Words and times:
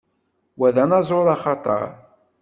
Wa 0.59 0.69
d 0.75 0.77
anaẓur 0.83 1.27
axatar. 1.33 1.83